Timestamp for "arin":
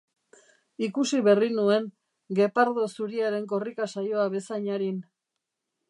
4.79-4.99